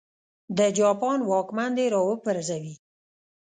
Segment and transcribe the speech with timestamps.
[0.57, 2.73] د جاپان واکمن دې را وپرځوي.